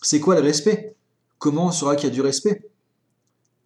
C'est 0.03 0.21
quoi 0.21 0.35
le 0.35 0.41
respect? 0.41 0.95
Comment 1.39 1.67
on 1.67 1.73
saura 1.73 1.97
qu'il 1.97 2.09
y 2.09 2.13
a 2.13 2.15
du 2.15 2.21
respect? 2.21 2.69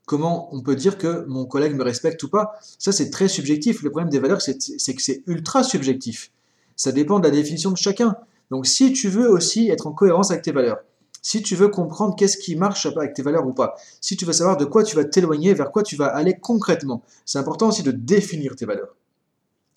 Comment 0.06 0.54
on 0.54 0.60
peut 0.60 0.76
dire 0.76 0.98
que 0.98 1.24
mon 1.26 1.46
collègue 1.46 1.74
me 1.74 1.82
respecte 1.82 2.22
ou 2.22 2.28
pas? 2.28 2.52
Ça, 2.78 2.92
c'est 2.92 3.10
très 3.10 3.28
subjectif. 3.28 3.82
Le 3.82 3.90
problème 3.90 4.10
des 4.10 4.18
valeurs, 4.18 4.42
c'est 4.42 4.58
que 4.58 5.02
c'est 5.02 5.22
ultra 5.26 5.62
subjectif. 5.64 6.30
Ça 6.76 6.92
dépend 6.92 7.18
de 7.20 7.24
la 7.24 7.30
définition 7.30 7.70
de 7.70 7.76
chacun. 7.76 8.16
Donc 8.50 8.66
si 8.66 8.92
tu 8.92 9.08
veux 9.08 9.30
aussi 9.30 9.70
être 9.70 9.86
en 9.86 9.92
cohérence 9.92 10.30
avec 10.30 10.42
tes 10.42 10.52
valeurs, 10.52 10.78
si 11.22 11.42
tu 11.42 11.56
veux 11.56 11.68
comprendre 11.68 12.14
qu'est-ce 12.16 12.36
qui 12.36 12.54
marche 12.54 12.84
avec 12.84 13.14
tes 13.14 13.22
valeurs 13.22 13.46
ou 13.46 13.54
pas, 13.54 13.76
si 14.00 14.16
tu 14.16 14.26
veux 14.26 14.34
savoir 14.34 14.58
de 14.58 14.66
quoi 14.66 14.84
tu 14.84 14.94
vas 14.94 15.04
t'éloigner, 15.04 15.54
vers 15.54 15.72
quoi 15.72 15.82
tu 15.82 15.96
vas 15.96 16.08
aller 16.08 16.34
concrètement, 16.34 17.02
c'est 17.24 17.38
important 17.38 17.68
aussi 17.68 17.82
de 17.82 17.92
définir 17.92 18.54
tes 18.56 18.66
valeurs. 18.66 18.94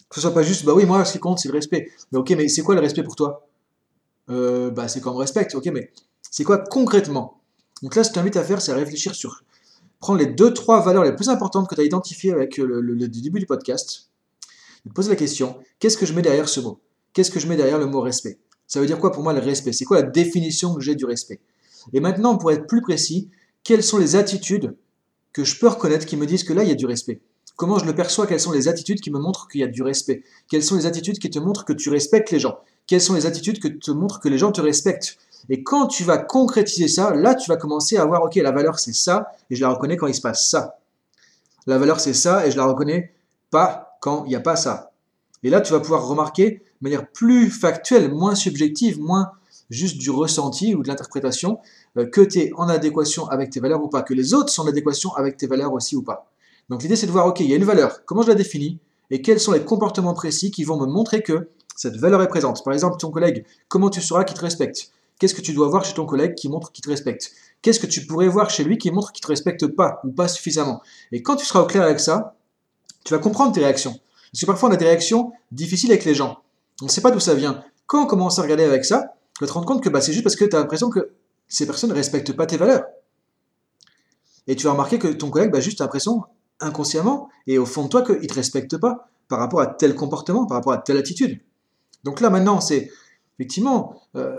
Que 0.10 0.16
ce 0.16 0.22
soit 0.22 0.34
pas 0.34 0.44
juste, 0.44 0.64
bah 0.66 0.74
oui, 0.74 0.86
moi, 0.86 1.04
ce 1.06 1.14
qui 1.14 1.20
compte, 1.20 1.40
c'est 1.40 1.50
le 1.50 1.54
respect. 1.54 1.92
Mais 2.12 2.18
ok, 2.20 2.30
mais 2.32 2.48
c'est 2.48 2.62
quoi 2.62 2.76
le 2.76 2.82
respect 2.82 3.04
pour 3.04 3.16
toi? 3.16 3.48
Euh, 4.30 4.70
Bah, 4.72 4.88
c'est 4.88 5.02
qu'on 5.02 5.12
me 5.12 5.18
respecte, 5.18 5.56
ok, 5.56 5.66
mais 5.74 5.92
c'est 6.32 6.44
quoi 6.44 6.60
concrètement? 6.60 7.42
Donc 7.84 7.96
là, 7.96 8.04
ce 8.04 8.10
que 8.10 8.14
je 8.14 8.20
t'invite 8.20 8.38
à 8.38 8.44
faire, 8.44 8.62
c'est 8.62 8.72
à 8.72 8.76
réfléchir 8.76 9.14
sur, 9.16 9.44
prendre 10.00 10.20
les 10.20 10.26
deux, 10.28 10.54
trois 10.54 10.82
valeurs 10.82 11.04
les 11.04 11.16
plus 11.16 11.30
importantes 11.30 11.68
que 11.70 11.76
tu 11.76 11.82
as 11.82 11.84
identifiées 11.84 12.32
avec 12.32 12.58
le, 12.58 12.82
le 12.82 13.08
début 13.08 13.40
du 13.40 13.46
podcast, 13.46 14.10
poser 14.94 15.10
la 15.10 15.16
question, 15.16 15.58
qu'est-ce 15.80 15.98
que 15.98 16.06
je 16.06 16.14
mets 16.14 16.22
derrière 16.22 16.48
ce 16.48 16.60
mot? 16.60 16.80
Qu'est-ce 17.14 17.32
que 17.32 17.40
je 17.40 17.48
mets 17.48 17.58
derrière 17.58 17.78
le 17.78 17.86
mot 17.88 18.02
respect? 18.02 18.40
Ça 18.68 18.80
veut 18.80 18.86
dire 18.86 19.00
quoi 19.00 19.12
pour 19.12 19.24
moi 19.24 19.34
le 19.34 19.40
respect? 19.40 19.74
C'est 19.74 19.86
quoi 19.86 19.98
la 19.98 20.04
définition 20.04 20.74
que 20.76 20.82
j'ai 20.82 20.96
du 20.96 21.06
respect? 21.06 21.40
Et 21.94 22.00
maintenant, 22.00 22.38
pour 22.38 22.52
être 22.52 22.68
plus 22.68 22.82
précis, 22.82 23.30
quelles 23.64 23.84
sont 23.84 23.98
les 23.98 24.16
attitudes 24.16 24.76
que 25.34 25.44
je 25.44 25.60
peux 25.60 25.68
reconnaître 25.68 26.06
qui 26.06 26.18
me 26.18 26.26
disent 26.26 26.44
que 26.44 26.54
là, 26.54 26.64
il 26.64 26.70
y 26.70 26.72
a 26.72 26.76
du 26.76 26.86
respect? 26.86 27.22
Comment 27.58 27.80
je 27.80 27.86
le 27.86 27.96
perçois? 27.96 28.28
Quelles 28.28 28.40
sont 28.40 28.52
les 28.52 28.68
attitudes 28.68 29.02
qui 29.02 29.10
me 29.10 29.18
montrent 29.18 29.48
qu'il 29.48 29.62
y 29.62 29.64
a 29.64 29.68
du 29.68 29.82
respect? 29.82 30.24
Quelles 30.48 30.64
sont 30.64 30.76
les 30.76 30.86
attitudes 30.86 31.18
qui 31.18 31.32
te 31.32 31.40
montrent 31.40 31.66
que 31.66 31.74
tu 31.74 31.90
respectes 31.90 32.30
les 32.30 32.40
gens? 32.40 32.60
Quelles 32.86 33.02
sont 33.02 33.16
les 33.16 33.26
attitudes 33.26 33.60
qui 33.60 33.80
te 33.80 33.90
montrent 33.90 34.20
que 34.20 34.30
les 34.30 34.38
gens 34.38 34.52
te 34.52 34.62
respectent? 34.62 35.18
Et 35.50 35.64
quand 35.64 35.88
tu 35.88 36.04
vas 36.04 36.20
concrétiser 36.20 36.88
ça, 36.88 37.16
là, 37.16 37.34
tu 37.34 37.50
vas 37.50 37.58
commencer 37.58 37.98
à 37.98 38.06
voir, 38.06 38.22
ok, 38.22 38.36
la 38.36 38.52
valeur 38.52 38.78
c'est 38.78 38.94
ça, 38.94 39.32
et 39.50 39.56
je 39.56 39.62
la 39.62 39.70
reconnais 39.70 39.98
quand 39.98 40.06
il 40.06 40.14
se 40.14 40.22
passe 40.22 40.48
ça. 40.48 40.78
La 41.66 41.80
valeur 41.80 42.00
c'est 42.00 42.14
ça, 42.14 42.46
et 42.46 42.52
je 42.52 42.58
la 42.58 42.66
reconnais 42.66 43.12
pas 43.50 43.98
quand 44.02 44.26
il 44.26 44.30
n'y 44.30 44.36
a 44.36 44.40
pas 44.40 44.56
ça. 44.56 44.92
Et 45.42 45.50
là, 45.50 45.60
tu 45.60 45.74
vas 45.74 45.80
pouvoir 45.80 46.08
remarquer 46.08 46.52
de 46.52 46.62
manière 46.82 47.10
plus 47.10 47.50
factuelle, 47.50 48.14
moins 48.14 48.36
subjective, 48.36 49.00
moins 49.00 49.32
juste 49.72 49.98
du 49.98 50.12
ressenti 50.12 50.76
ou 50.76 50.84
de 50.84 50.90
l'interprétation, 50.90 51.58
euh, 51.98 52.06
que 52.06 52.22
tu 52.22 52.40
es 52.40 52.52
en 52.56 52.70
adéquation 52.70 53.28
avec 53.28 53.50
tes 53.50 53.60
valeurs 53.60 53.84
ou 53.84 53.88
pas, 53.88 54.04
que 54.04 54.14
les 54.14 54.36
autres 54.36 54.50
sont 54.50 54.62
en 54.62 54.68
adéquation 54.68 55.14
avec 55.16 55.38
tes 55.38 55.48
valeurs 55.48 55.74
aussi 55.74 55.96
ou 55.96 56.04
pas. 56.04 56.30
Donc 56.70 56.84
l'idée 56.84 56.96
c'est 56.96 57.08
de 57.08 57.12
voir, 57.12 57.28
ok, 57.28 57.40
il 57.40 57.50
y 57.50 57.54
a 57.54 57.56
une 57.56 57.64
valeur, 57.64 58.06
comment 58.06 58.22
je 58.22 58.28
la 58.28 58.36
définis, 58.36 58.80
et 59.10 59.22
quels 59.22 59.40
sont 59.40 59.54
les 59.54 59.64
comportements 59.64 60.14
précis 60.14 60.52
qui 60.52 60.64
vont 60.64 60.80
me 60.80 60.86
montrer 60.86 61.24
que 61.24 61.50
cette 61.76 61.96
valeur 61.96 62.22
est 62.22 62.28
présente? 62.28 62.64
Par 62.64 62.74
exemple, 62.74 62.98
ton 62.98 63.12
collègue, 63.12 63.46
comment 63.70 63.90
tu 63.90 64.02
sauras 64.02 64.24
qu'il 64.24 64.38
te 64.38 64.42
respecte? 64.42 64.92
Qu'est-ce 65.20 65.34
que 65.34 65.42
tu 65.42 65.54
dois 65.54 65.68
voir 65.68 65.86
chez 65.86 65.94
ton 65.94 66.06
collègue 66.06 66.36
qui 66.36 66.50
montre 66.50 66.72
qu'il 66.72 66.84
te 66.84 66.90
respecte? 66.90 67.32
Qu'est-ce 67.62 67.80
que 67.80 67.88
tu 67.88 68.06
pourrais 68.06 68.28
voir 68.28 68.50
chez 68.50 68.64
lui 68.64 68.78
qui 68.78 68.92
montre 68.92 69.12
qu'il 69.12 69.22
ne 69.22 69.28
te 69.28 69.32
respecte 69.32 69.68
pas 69.68 70.00
ou 70.04 70.12
pas 70.12 70.28
suffisamment? 70.28 70.82
Et 71.12 71.24
quand 71.24 71.36
tu 71.38 71.46
seras 71.46 71.62
au 71.62 71.66
clair 71.66 71.84
avec 71.84 72.00
ça, 72.00 72.36
tu 73.04 73.14
vas 73.14 73.20
comprendre 73.20 73.54
tes 73.54 73.62
réactions. 73.62 73.96
Parce 74.32 74.42
que 74.42 74.46
parfois 74.46 74.70
on 74.70 74.74
a 74.74 74.76
des 74.76 74.86
réactions 74.86 75.32
difficiles 75.52 75.92
avec 75.92 76.06
les 76.06 76.14
gens. 76.14 76.40
On 76.82 76.86
ne 76.86 76.90
sait 76.90 77.02
pas 77.02 77.12
d'où 77.12 77.20
ça 77.20 77.34
vient. 77.34 77.64
Quand 77.88 78.04
on 78.04 78.06
commence 78.06 78.38
à 78.38 78.44
regarder 78.44 78.64
avec 78.64 78.86
ça, 78.86 79.16
tu 79.34 79.44
vas 79.44 79.48
te 79.48 79.54
rendre 79.54 79.66
compte 79.66 79.84
que 79.84 79.90
bah, 79.90 80.02
c'est 80.02 80.12
juste 80.12 80.24
parce 80.24 80.36
que 80.36 80.46
tu 80.46 80.56
as 80.56 80.60
l'impression 80.60 80.90
que 80.90 81.12
ces 81.48 81.66
personnes 81.66 81.90
ne 81.90 81.96
respectent 81.96 82.34
pas 82.34 82.46
tes 82.46 82.58
valeurs. 82.58 82.84
Et 84.46 84.56
tu 84.56 84.66
vas 84.66 84.72
remarquer 84.72 85.00
que 85.00 85.08
ton 85.08 85.30
collègue, 85.30 85.52
bah, 85.52 85.62
juste 85.62 85.80
l'impression, 85.80 86.24
inconsciemment, 86.60 87.30
et 87.46 87.58
au 87.58 87.66
fond 87.66 87.84
de 87.84 87.90
toi, 87.90 88.02
qu'il 88.02 88.20
ne 88.20 88.26
te 88.26 88.34
respecte 88.34 88.78
pas 88.78 89.10
par 89.28 89.40
rapport 89.40 89.62
à 89.62 89.68
tel 89.68 89.96
comportement, 89.96 90.46
par 90.46 90.58
rapport 90.58 90.74
à 90.74 90.78
telle 90.78 90.98
attitude. 90.98 91.40
Donc 92.04 92.22
là, 92.22 92.30
maintenant, 92.30 92.62
c'est 92.62 92.90
effectivement, 93.38 94.02
euh, 94.16 94.36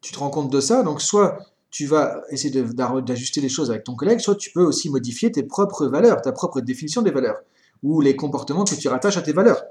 tu 0.00 0.12
te 0.12 0.18
rends 0.18 0.30
compte 0.30 0.50
de 0.50 0.60
ça, 0.60 0.82
donc 0.82 1.00
soit 1.00 1.38
tu 1.70 1.86
vas 1.86 2.22
essayer 2.30 2.62
d'ajuster 2.62 3.40
les 3.40 3.48
choses 3.48 3.70
avec 3.70 3.84
ton 3.84 3.94
collègue, 3.94 4.20
soit 4.20 4.34
tu 4.34 4.50
peux 4.52 4.64
aussi 4.64 4.90
modifier 4.90 5.30
tes 5.30 5.42
propres 5.42 5.86
valeurs, 5.86 6.22
ta 6.22 6.32
propre 6.32 6.60
définition 6.60 7.02
des 7.02 7.10
valeurs, 7.10 7.40
ou 7.82 8.00
les 8.00 8.16
comportements 8.16 8.64
que 8.64 8.74
tu 8.74 8.88
rattaches 8.88 9.16
à 9.16 9.22
tes 9.22 9.32
valeurs. 9.32 9.62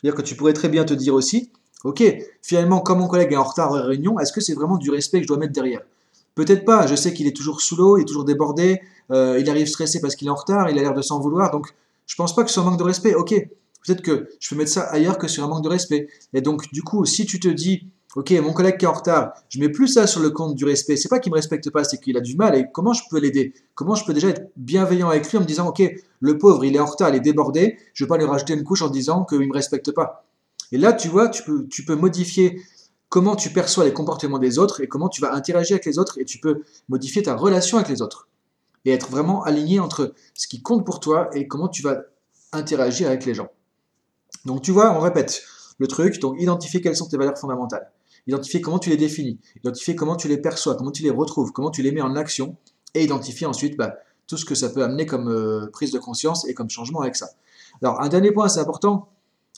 C'est-à-dire 0.00 0.16
que 0.16 0.22
tu 0.22 0.36
pourrais 0.36 0.52
très 0.52 0.68
bien 0.68 0.84
te 0.84 0.94
dire 0.94 1.14
aussi, 1.14 1.50
ok, 1.82 2.02
finalement, 2.42 2.80
comme 2.80 2.98
mon 2.98 3.08
collègue 3.08 3.32
est 3.32 3.36
en 3.36 3.44
retard 3.44 3.74
à 3.74 3.78
la 3.78 3.84
réunion, 3.84 4.18
est-ce 4.18 4.32
que 4.32 4.40
c'est 4.40 4.54
vraiment 4.54 4.76
du 4.76 4.90
respect 4.90 5.18
que 5.18 5.24
je 5.24 5.28
dois 5.28 5.38
mettre 5.38 5.52
derrière? 5.52 5.82
Peut-être 6.34 6.64
pas, 6.64 6.86
je 6.86 6.94
sais 6.94 7.14
qu'il 7.14 7.26
est 7.26 7.36
toujours 7.36 7.60
sous 7.60 7.76
l'eau, 7.76 7.96
il 7.96 8.02
est 8.02 8.06
toujours 8.06 8.24
débordé, 8.24 8.80
euh, 9.10 9.38
il 9.38 9.48
arrive 9.48 9.66
stressé 9.66 10.00
parce 10.00 10.16
qu'il 10.16 10.28
est 10.28 10.30
en 10.30 10.34
retard, 10.34 10.68
il 10.70 10.78
a 10.78 10.82
l'air 10.82 10.94
de 10.94 11.02
s'en 11.02 11.20
vouloir, 11.20 11.50
donc 11.50 11.68
je 12.06 12.16
pense 12.16 12.34
pas 12.34 12.42
que 12.42 12.48
ce 12.48 12.54
soit 12.54 12.64
un 12.64 12.70
manque 12.70 12.78
de 12.78 12.84
respect. 12.84 13.14
Ok, 13.14 13.30
peut-être 13.86 14.02
que 14.02 14.28
je 14.40 14.48
peux 14.48 14.56
mettre 14.56 14.72
ça 14.72 14.82
ailleurs 14.82 15.18
que 15.18 15.28
sur 15.28 15.44
un 15.44 15.48
manque 15.48 15.64
de 15.64 15.68
respect. 15.68 16.08
Et 16.32 16.40
donc, 16.40 16.70
du 16.72 16.82
coup, 16.82 17.04
si 17.04 17.24
tu 17.24 17.38
te 17.38 17.48
dis, 17.48 17.86
ok, 18.16 18.30
mon 18.42 18.52
collègue 18.52 18.78
qui 18.78 18.84
est 18.84 18.88
en 18.88 18.92
retard, 18.92 19.32
je 19.48 19.58
mets 19.60 19.68
plus 19.68 19.88
ça 19.88 20.06
sur 20.06 20.20
le 20.20 20.30
compte 20.30 20.54
du 20.54 20.64
respect, 20.64 20.96
c'est 20.96 21.08
pas 21.08 21.18
qu'il 21.18 21.32
me 21.32 21.36
respecte 21.36 21.70
pas, 21.70 21.84
c'est 21.84 22.00
qu'il 22.00 22.16
a 22.16 22.20
du 22.20 22.36
mal, 22.36 22.56
et 22.56 22.66
comment 22.72 22.92
je 22.92 23.02
peux 23.10 23.20
l'aider? 23.20 23.54
Comment 23.74 23.94
je 23.94 24.04
peux 24.04 24.12
déjà 24.12 24.28
être 24.28 24.50
bienveillant 24.56 25.08
avec 25.08 25.30
lui 25.30 25.38
en 25.38 25.40
me 25.40 25.46
disant, 25.46 25.68
ok, 25.68 25.82
le 26.20 26.38
pauvre, 26.38 26.64
il 26.64 26.74
est 26.74 26.80
en 26.80 26.86
retard, 26.86 27.10
il 27.10 27.16
est 27.16 27.20
débordé, 27.20 27.78
je 27.92 28.04
vais 28.04 28.08
pas 28.08 28.16
lui 28.16 28.24
rajouter 28.24 28.54
une 28.54 28.64
couche 28.64 28.82
en 28.82 28.88
disant 28.88 29.24
qu'il 29.24 29.46
me 29.46 29.52
respecte 29.52 29.92
pas. 29.92 30.24
Et 30.72 30.78
là, 30.78 30.92
tu 30.92 31.08
vois, 31.08 31.28
tu 31.28 31.42
peux, 31.42 31.66
tu 31.68 31.84
peux 31.84 31.94
modifier 31.94 32.60
comment 33.08 33.36
tu 33.36 33.50
perçois 33.50 33.84
les 33.84 33.92
comportements 33.92 34.38
des 34.38 34.58
autres 34.58 34.80
et 34.80 34.88
comment 34.88 35.08
tu 35.08 35.20
vas 35.20 35.34
interagir 35.34 35.74
avec 35.74 35.86
les 35.86 35.98
autres 35.98 36.18
et 36.18 36.24
tu 36.24 36.38
peux 36.38 36.62
modifier 36.88 37.22
ta 37.22 37.36
relation 37.36 37.78
avec 37.78 37.88
les 37.88 38.02
autres 38.02 38.28
et 38.84 38.90
être 38.90 39.10
vraiment 39.10 39.42
aligné 39.44 39.80
entre 39.80 40.14
ce 40.34 40.46
qui 40.46 40.62
compte 40.62 40.84
pour 40.84 41.00
toi 41.00 41.30
et 41.32 41.48
comment 41.48 41.68
tu 41.68 41.82
vas 41.82 42.02
interagir 42.52 43.08
avec 43.08 43.24
les 43.24 43.34
gens. 43.34 43.48
Donc 44.44 44.62
tu 44.62 44.72
vois, 44.72 44.96
on 44.96 45.00
répète 45.00 45.42
le 45.78 45.86
truc, 45.86 46.20
donc 46.20 46.40
identifier 46.40 46.80
quelles 46.80 46.96
sont 46.96 47.08
tes 47.08 47.16
valeurs 47.16 47.38
fondamentales, 47.38 47.90
identifier 48.26 48.60
comment 48.60 48.78
tu 48.78 48.90
les 48.90 48.96
définis, 48.96 49.38
identifier 49.56 49.96
comment 49.96 50.16
tu 50.16 50.28
les 50.28 50.38
perçois, 50.38 50.74
comment 50.76 50.92
tu 50.92 51.02
les 51.02 51.10
retrouves, 51.10 51.52
comment 51.52 51.70
tu 51.70 51.82
les 51.82 51.92
mets 51.92 52.02
en 52.02 52.16
action 52.16 52.56
et 52.94 53.04
identifier 53.04 53.46
ensuite 53.46 53.76
bah, 53.76 53.96
tout 54.26 54.36
ce 54.36 54.44
que 54.44 54.54
ça 54.54 54.68
peut 54.68 54.82
amener 54.82 55.06
comme 55.06 55.28
euh, 55.28 55.66
prise 55.72 55.90
de 55.90 55.98
conscience 55.98 56.46
et 56.46 56.54
comme 56.54 56.70
changement 56.70 57.00
avec 57.00 57.16
ça. 57.16 57.30
Alors, 57.82 58.00
un 58.00 58.08
dernier 58.08 58.32
point, 58.32 58.48
c'est 58.48 58.60
important 58.60 59.08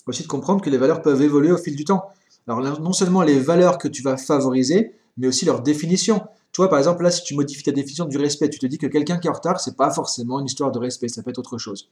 aussi 0.07 0.23
de 0.23 0.29
comprendre 0.29 0.63
que 0.63 0.71
les 0.71 0.79
valeurs 0.79 1.03
peuvent 1.03 1.21
évoluer 1.23 1.53
au 1.53 1.59
fil 1.59 1.77
du 1.77 1.85
temps. 1.85 2.09
Alors, 2.47 2.81
non 2.81 2.93
seulement 2.93 3.23
les 3.23 3.39
valeurs 3.39 3.79
que 3.79 3.89
tu 3.89 4.03
vas 4.03 4.17
favoriser, 4.17 4.93
mais 5.17 5.27
aussi 5.27 5.45
leur 5.45 5.63
définition. 5.63 6.23
Toi, 6.53 6.69
par 6.69 6.79
exemple, 6.79 7.03
là, 7.03 7.11
si 7.11 7.23
tu 7.23 7.35
modifies 7.35 7.65
ta 7.65 7.73
définition 7.73 8.05
du 8.05 8.19
respect, 8.19 8.49
tu 8.49 8.59
te 8.59 8.67
dis 8.67 8.79
que 8.79 8.87
quelqu'un 8.87 9.19
qui 9.19 9.27
est 9.27 9.31
en 9.31 9.35
retard, 9.35 9.61
c'est 9.61 9.77
pas 9.77 9.91
forcément 9.91 10.41
une 10.41 10.47
histoire 10.47 10.71
de 10.71 10.79
respect, 10.79 11.09
ça 11.09 11.23
peut 11.23 11.31
être 11.31 11.39
autre 11.39 11.59
chose. 11.59 11.91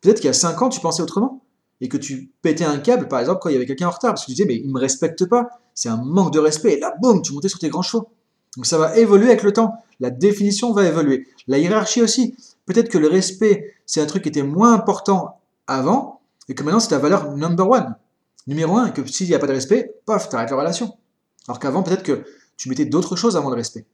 Peut-être 0.00 0.16
qu'il 0.16 0.26
y 0.26 0.30
a 0.30 0.34
5 0.34 0.62
ans, 0.62 0.68
tu 0.68 0.80
pensais 0.80 1.02
autrement 1.02 1.42
et 1.80 1.88
que 1.88 1.96
tu 1.96 2.30
pétais 2.42 2.64
un 2.64 2.78
câble, 2.78 3.08
par 3.08 3.18
exemple, 3.18 3.40
quand 3.42 3.48
il 3.48 3.54
y 3.54 3.56
avait 3.56 3.66
quelqu'un 3.66 3.88
en 3.88 3.90
retard, 3.90 4.12
parce 4.12 4.22
que 4.22 4.26
tu 4.26 4.32
disais, 4.32 4.46
mais 4.46 4.54
il 4.56 4.68
ne 4.68 4.72
me 4.72 4.78
respecte 4.78 5.24
pas, 5.26 5.48
c'est 5.74 5.88
un 5.88 5.96
manque 5.96 6.32
de 6.32 6.38
respect, 6.38 6.74
et 6.74 6.78
là, 6.78 6.94
boum, 7.02 7.22
tu 7.22 7.32
montais 7.32 7.48
sur 7.48 7.58
tes 7.58 7.68
grands 7.68 7.82
chevaux. 7.82 8.08
Donc 8.56 8.66
ça 8.66 8.78
va 8.78 8.96
évoluer 8.96 9.26
avec 9.26 9.42
le 9.42 9.52
temps, 9.52 9.74
la 9.98 10.10
définition 10.10 10.72
va 10.72 10.86
évoluer, 10.86 11.26
la 11.48 11.58
hiérarchie 11.58 12.00
aussi. 12.00 12.36
Peut-être 12.66 12.88
que 12.88 12.98
le 12.98 13.08
respect, 13.08 13.74
c'est 13.84 14.00
un 14.00 14.06
truc 14.06 14.22
qui 14.22 14.28
était 14.28 14.44
moins 14.44 14.72
important 14.72 15.40
avant, 15.66 16.20
et 16.48 16.54
que 16.54 16.62
maintenant 16.62 16.78
c'est 16.78 16.92
la 16.92 16.98
valeur 16.98 17.36
number 17.36 17.68
one, 17.68 17.96
numéro 18.46 18.76
un, 18.76 18.90
que 18.90 19.06
s'il 19.06 19.28
n'y 19.28 19.34
a 19.34 19.38
pas 19.38 19.46
de 19.46 19.52
respect, 19.52 19.94
paf, 20.06 20.28
tu 20.28 20.36
arrêtes 20.36 20.50
la 20.50 20.56
relation. 20.56 20.96
Alors 21.48 21.58
qu'avant, 21.58 21.82
peut-être 21.82 22.02
que 22.02 22.24
tu 22.56 22.68
mettais 22.68 22.84
d'autres 22.84 23.16
choses 23.16 23.36
avant 23.36 23.50
le 23.50 23.56
respect. 23.56 23.86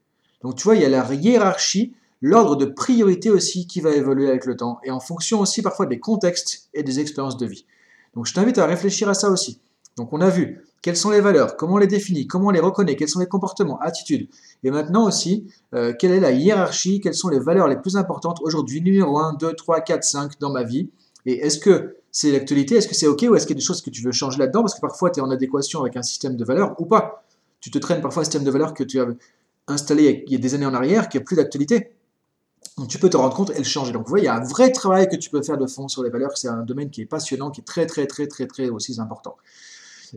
Donc 0.42 0.56
tu 0.56 0.64
vois, 0.64 0.76
il 0.76 0.82
y 0.82 0.84
a 0.84 0.88
la 0.88 1.14
hiérarchie, 1.14 1.94
l'ordre 2.20 2.56
de 2.56 2.66
priorité 2.66 3.30
aussi 3.30 3.66
qui 3.66 3.80
va 3.80 3.90
évoluer 3.90 4.28
avec 4.28 4.44
le 4.44 4.56
temps, 4.56 4.78
et 4.84 4.90
en 4.90 5.00
fonction 5.00 5.40
aussi 5.40 5.62
parfois 5.62 5.86
des 5.86 6.00
contextes 6.00 6.68
et 6.74 6.82
des 6.82 7.00
expériences 7.00 7.36
de 7.36 7.46
vie. 7.46 7.64
Donc 8.14 8.26
je 8.26 8.34
t'invite 8.34 8.58
à 8.58 8.66
réfléchir 8.66 9.08
à 9.08 9.14
ça 9.14 9.30
aussi. 9.30 9.60
Donc 9.96 10.12
on 10.12 10.20
a 10.20 10.30
vu 10.30 10.64
quelles 10.80 10.96
sont 10.96 11.10
les 11.10 11.20
valeurs, 11.20 11.56
comment 11.56 11.74
on 11.74 11.78
les 11.78 11.86
définit, 11.86 12.26
comment 12.26 12.48
on 12.48 12.50
les 12.50 12.60
reconnaît, 12.60 12.94
quels 12.94 13.08
sont 13.08 13.18
les 13.18 13.26
comportements, 13.26 13.78
attitudes. 13.80 14.28
Et 14.62 14.70
maintenant 14.70 15.06
aussi, 15.06 15.48
euh, 15.74 15.92
quelle 15.98 16.12
est 16.12 16.20
la 16.20 16.30
hiérarchie, 16.30 17.00
quelles 17.00 17.14
sont 17.14 17.28
les 17.28 17.40
valeurs 17.40 17.68
les 17.68 17.76
plus 17.76 17.96
importantes 17.96 18.38
aujourd'hui, 18.42 18.80
numéro 18.80 19.18
1, 19.18 19.34
2, 19.34 19.54
3, 19.54 19.80
4, 19.80 20.04
5 20.04 20.38
dans 20.38 20.50
ma 20.50 20.62
vie? 20.62 20.90
Et 21.26 21.38
est-ce 21.44 21.58
que 21.58 21.96
c'est 22.20 22.32
l'actualité, 22.32 22.74
est-ce 22.74 22.88
que 22.88 22.96
c'est 22.96 23.06
OK 23.06 23.24
ou 23.30 23.36
est-ce 23.36 23.46
qu'il 23.46 23.54
y 23.54 23.58
a 23.58 23.60
des 23.60 23.64
choses 23.64 23.80
que 23.80 23.90
tu 23.90 24.02
veux 24.02 24.10
changer 24.10 24.38
là-dedans? 24.38 24.62
Parce 24.62 24.74
que 24.74 24.80
parfois 24.80 25.08
tu 25.08 25.20
es 25.20 25.22
en 25.22 25.30
adéquation 25.30 25.82
avec 25.82 25.96
un 25.96 26.02
système 26.02 26.36
de 26.36 26.44
valeurs 26.44 26.74
ou 26.80 26.84
pas. 26.84 27.22
Tu 27.60 27.70
te 27.70 27.78
traînes 27.78 28.00
parfois 28.00 28.22
un 28.22 28.24
système 28.24 28.42
de 28.42 28.50
valeurs 28.50 28.74
que 28.74 28.82
tu 28.82 28.98
as 28.98 29.06
installé 29.68 30.24
il 30.26 30.32
y 30.32 30.34
a 30.34 30.38
des 30.40 30.52
années 30.56 30.66
en 30.66 30.74
arrière 30.74 31.08
qui 31.08 31.16
n'a 31.16 31.22
plus 31.22 31.36
d'actualité. 31.36 31.92
Donc 32.76 32.88
tu 32.88 32.98
peux 32.98 33.08
te 33.08 33.16
rendre 33.16 33.36
compte 33.36 33.50
et 33.50 33.58
le 33.58 33.62
changer. 33.62 33.92
Donc 33.92 34.02
vous 34.02 34.08
voyez, 34.08 34.24
il 34.24 34.26
y 34.26 34.30
a 34.30 34.34
un 34.34 34.42
vrai 34.42 34.72
travail 34.72 35.08
que 35.08 35.14
tu 35.14 35.30
peux 35.30 35.42
faire 35.42 35.58
de 35.58 35.68
fond 35.68 35.86
sur 35.86 36.02
les 36.02 36.10
valeurs. 36.10 36.36
C'est 36.36 36.48
un 36.48 36.64
domaine 36.64 36.90
qui 36.90 37.02
est 37.02 37.06
passionnant, 37.06 37.52
qui 37.52 37.60
est 37.60 37.64
très 37.64 37.86
très 37.86 38.08
très 38.08 38.26
très 38.26 38.48
très 38.48 38.68
aussi 38.68 39.00
important. 39.00 39.36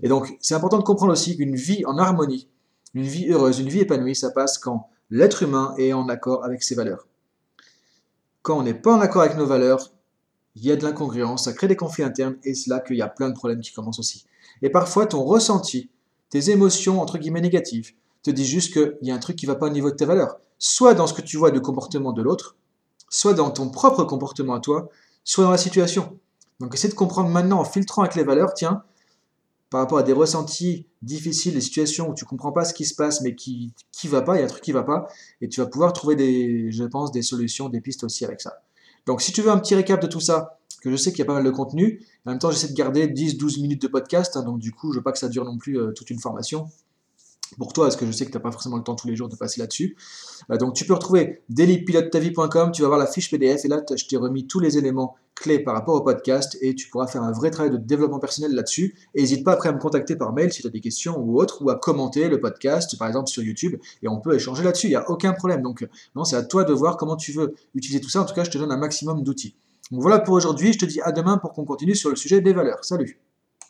Et 0.02 0.08
donc 0.08 0.36
c'est 0.42 0.56
important 0.56 0.80
de 0.80 0.84
comprendre 0.84 1.12
aussi 1.12 1.38
qu'une 1.38 1.56
vie 1.56 1.86
en 1.86 2.00
harmonie, 2.00 2.48
une 2.96 3.06
vie 3.06 3.30
heureuse, 3.30 3.60
une 3.60 3.70
vie 3.70 3.82
épanouie, 3.82 4.16
ça 4.16 4.32
passe 4.32 4.58
quand 4.58 4.90
l'être 5.12 5.44
humain 5.44 5.76
est 5.78 5.94
en 5.94 6.10
accord 6.10 6.44
avec 6.44 6.64
ses 6.64 6.74
valeurs. 6.74 7.06
Quand 8.42 8.58
on 8.58 8.64
n'est 8.64 8.74
pas 8.74 8.92
en 8.92 9.02
accord 9.02 9.22
avec 9.22 9.38
nos 9.38 9.46
valeurs, 9.46 9.92
il 10.56 10.66
y 10.66 10.72
a 10.72 10.76
de 10.76 10.84
l'incongruence, 10.84 11.46
ça 11.46 11.54
crée 11.54 11.68
des 11.68 11.76
conflits 11.76 12.04
internes 12.04 12.38
et 12.44 12.54
c'est 12.54 12.70
là 12.70 12.80
qu'il 12.80 12.98
y 12.98 13.02
a 13.02 13.08
plein 13.08 13.30
de 13.30 13.36
problèmes 13.36 13.62
qui 13.62 13.72
commencent 13.72 14.00
aussi. 14.00 14.26
Et 14.62 14.70
parfois 14.70 15.06
ton 15.06 15.24
ressenti, 15.24 15.90
tes 16.30 16.50
émotions 16.50 17.02
entre 17.02 17.18
guillemets 17.18 17.42
négatives, 17.42 17.92
te 18.24 18.32
disent 18.32 18.48
juste 18.48 18.74
qu'il 18.74 18.98
y 19.02 19.12
a 19.12 19.16
un 19.16 19.20
truc 19.20 19.36
qui 19.36 19.48
ne 19.48 19.52
va 19.52 19.58
pas 19.58 19.66
au 19.66 19.72
niveau 19.72 19.90
de 19.90 19.96
tes 19.96 20.06
valeurs 20.06 20.38
soit 20.62 20.94
dans 20.94 21.08
ce 21.08 21.14
que 21.16 21.24
tu 21.24 21.38
vois 21.38 21.50
de 21.50 21.60
comportement 21.60 22.14
de 22.14 22.22
l'autre, 22.22 22.56
soit 23.10 23.34
dans 23.34 23.50
ton 23.50 23.70
propre 23.70 24.04
comportement 24.04 24.54
à 24.54 24.60
toi, 24.60 24.90
soit 25.24 25.44
dans 25.44 25.52
la 25.52 25.58
situation. 25.58 26.20
Donc 26.60 26.76
essaie 26.76 26.88
de 26.88 26.94
comprendre 26.94 27.30
maintenant 27.30 27.60
en 27.60 27.66
filtrant 27.66 28.04
avec 28.04 28.14
les 28.14 28.24
valeurs, 28.24 28.54
tiens, 28.54 28.84
par 29.72 29.82
rapport 29.82 29.98
à 29.98 30.04
des 30.04 30.14
ressentis 30.14 30.86
difficiles, 31.02 31.56
des 31.56 31.62
situations 31.62 32.10
où 32.10 32.14
tu 32.14 32.26
comprends 32.26 32.52
pas 32.52 32.64
ce 32.64 32.76
qui 32.76 32.86
se 32.86 32.94
passe, 32.94 33.22
mais 33.22 33.34
qui 33.34 33.74
ne 34.04 34.10
va 34.10 34.22
pas, 34.22 34.36
il 34.36 34.40
y 34.40 34.42
a 34.44 34.46
un 34.46 34.50
truc 34.50 34.64
qui 34.64 34.72
va 34.72 34.84
pas, 34.84 35.08
et 35.42 35.50
tu 35.50 35.62
vas 35.62 35.66
pouvoir 35.66 35.94
trouver 35.94 36.16
des, 36.16 36.72
je 36.72 36.84
pense, 36.84 37.12
des 37.12 37.24
solutions, 37.24 37.68
des 37.68 37.82
pistes 37.82 38.04
aussi 38.04 38.24
avec 38.24 38.40
ça. 38.40 38.62
Donc 39.06 39.22
si 39.22 39.32
tu 39.32 39.42
veux 39.42 39.50
un 39.50 39.58
petit 39.58 39.76
récap 39.76 40.02
de 40.02 40.08
tout 40.08 40.20
ça, 40.20 40.60
que 40.82 40.90
je 40.90 40.96
sais 40.96 41.12
qu'il 41.12 41.20
y 41.20 41.22
a 41.22 41.26
pas 41.26 41.34
mal 41.34 41.44
de 41.44 41.52
contenu, 41.52 42.06
en 42.26 42.32
même 42.32 42.40
temps 42.40 42.52
j'essaie 42.52 42.70
de 42.70 42.74
garder 42.74 43.08
10-12 43.08 43.62
minutes 43.62 43.82
de 43.82 43.88
podcast, 43.88 44.36
hein, 44.38 44.44
donc 44.44 44.60
du 44.60 44.72
coup 44.72 44.92
je 44.92 44.98
veux 44.98 45.04
pas 45.04 45.12
que 45.12 45.20
ça 45.20 45.30
dure 45.30 45.46
non 45.46 45.58
plus 45.58 45.80
euh, 45.80 45.92
toute 45.92 46.10
une 46.10 46.20
formation 46.20 46.68
pour 47.58 47.74
toi, 47.74 47.86
parce 47.86 47.98
que 47.98 48.06
je 48.06 48.12
sais 48.12 48.26
que 48.26 48.32
tu 48.32 48.38
n'as 48.38 48.42
pas 48.42 48.52
forcément 48.52 48.78
le 48.78 48.84
temps 48.84 48.96
tous 48.96 49.08
les 49.08 49.16
jours 49.16 49.28
de 49.28 49.36
passer 49.36 49.60
là-dessus. 49.60 49.98
Euh, 50.50 50.58
donc 50.58 50.74
tu 50.74 50.86
peux 50.86 50.94
retrouver 50.94 51.42
dailypilotetavie.com, 51.50 52.72
tu 52.72 52.82
vas 52.82 52.88
voir 52.88 53.00
la 53.00 53.08
fiche 53.08 53.30
PDF 53.30 53.66
et 53.66 53.68
là 53.68 53.82
je 53.94 54.06
t'ai 54.06 54.18
remis 54.18 54.48
tous 54.48 54.60
les 54.60 54.78
éléments 54.78 55.16
clés 55.42 55.60
par 55.60 55.74
rapport 55.74 55.96
au 55.96 56.02
podcast 56.02 56.58
et 56.62 56.76
tu 56.76 56.88
pourras 56.90 57.08
faire 57.08 57.24
un 57.24 57.32
vrai 57.32 57.50
travail 57.50 57.72
de 57.72 57.78
développement 57.78 58.20
personnel 58.20 58.54
là-dessus. 58.54 58.96
N'hésite 59.16 59.44
pas 59.44 59.54
après 59.54 59.70
à 59.70 59.74
me 59.74 59.80
contacter 59.80 60.16
par 60.16 60.32
mail 60.34 60.54
si 60.54 60.62
tu 60.62 60.68
as 60.68 60.70
des 60.70 60.80
questions 60.80 61.18
ou 61.18 61.40
autres, 61.40 61.64
ou 61.64 61.70
à 61.70 61.76
commenter 61.76 62.30
le 62.30 62.40
podcast 62.40 62.98
par 62.98 63.08
exemple 63.08 63.30
sur 63.30 63.44
YouTube 63.44 63.78
et 64.04 64.08
on 64.08 64.20
peut 64.20 64.36
échanger 64.36 64.64
là-dessus, 64.64 64.88
il 64.88 64.92
n'y 64.92 64.96
a 64.96 65.10
aucun 65.10 65.34
problème. 65.34 65.62
Donc 65.62 65.88
non, 66.16 66.24
c'est 66.24 66.36
à 66.36 66.44
toi 66.44 66.64
de 66.64 66.74
voir 66.74 66.96
comment 66.96 67.16
tu 67.16 67.32
veux 67.32 67.56
utiliser 67.74 68.00
tout 68.00 68.10
ça. 68.10 68.22
En 68.22 68.26
tout 68.26 68.36
cas, 68.36 68.44
je 68.44 68.52
te 68.52 68.58
donne 68.58 68.72
un 68.72 68.78
maximum 68.78 69.24
d'outils. 69.24 69.56
Donc 69.92 70.02
voilà 70.02 70.20
pour 70.20 70.36
aujourd'hui, 70.36 70.74
je 70.74 70.80
te 70.80 70.86
dis 70.86 71.02
à 71.02 71.12
demain 71.12 71.38
pour 71.38 71.52
qu'on 71.54 71.66
continue 71.66 71.96
sur 71.96 72.10
le 72.10 72.16
sujet 72.16 72.40
des 72.40 72.54
valeurs. 72.54 72.86
Salut 72.86 73.31